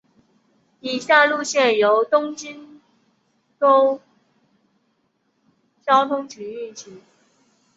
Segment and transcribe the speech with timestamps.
[0.79, 2.81] 以下路线由东京
[3.59, 4.01] 都
[5.85, 6.99] 交通局运行。